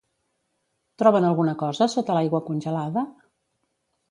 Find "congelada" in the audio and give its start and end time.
2.49-3.05